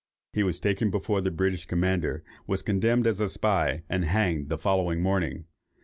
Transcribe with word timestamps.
He 0.33 0.41
was 0.41 0.59
taken 0.59 0.89
before 0.89 1.21
the 1.21 1.29
British 1.29 1.67
commander, 1.67 2.23
was 2.47 2.63
condemned 2.63 3.05
as 3.05 3.19
a 3.19 3.29
spy, 3.29 3.83
and 3.87 4.03
hanged 4.03 4.49
the 4.49 4.57
following 4.57 4.99
morning. 4.99 5.45